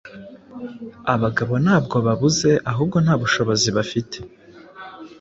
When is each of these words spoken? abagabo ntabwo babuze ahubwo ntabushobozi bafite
abagabo 1.13 1.53
ntabwo 1.63 1.97
babuze 2.07 2.49
ahubwo 2.71 2.97
ntabushobozi 3.05 3.67
bafite 3.77 4.17